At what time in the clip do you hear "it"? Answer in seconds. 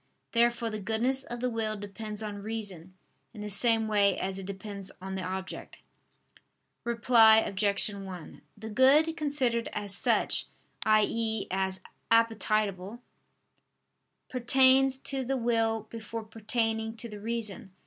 4.39-4.47